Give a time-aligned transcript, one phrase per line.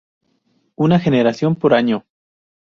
[0.77, 2.07] Una generación por año.